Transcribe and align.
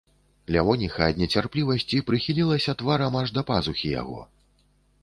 Лявоніха 0.53 1.03
ад 1.13 1.19
нецярплівасці 1.23 2.01
прыхілілася 2.09 2.77
тварам 2.81 3.21
аж 3.21 3.29
да 3.39 3.47
пазухі 3.53 3.95
яго. 4.01 4.19